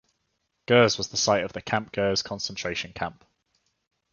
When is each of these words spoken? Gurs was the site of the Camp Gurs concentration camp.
Gurs 0.65 0.97
was 0.97 1.09
the 1.09 1.15
site 1.15 1.43
of 1.43 1.53
the 1.53 1.61
Camp 1.61 1.91
Gurs 1.91 2.23
concentration 2.23 2.91
camp. 2.91 3.23